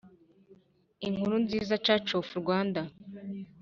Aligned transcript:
Inkuru 1.07 1.35
nziza 1.43 1.75
church 1.85 2.09
of 2.19 2.29
rwanda 2.41 2.81